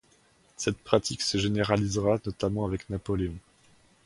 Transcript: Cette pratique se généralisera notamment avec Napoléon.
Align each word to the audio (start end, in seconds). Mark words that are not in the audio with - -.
Cette 0.57 0.79
pratique 0.79 1.21
se 1.21 1.37
généralisera 1.37 2.17
notamment 2.25 2.65
avec 2.65 2.89
Napoléon. 2.89 3.35